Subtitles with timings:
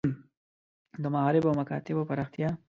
[1.03, 2.49] د معارف او مکاتیبو پراختیا.